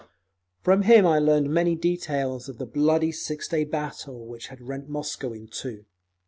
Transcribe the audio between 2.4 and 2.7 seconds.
of the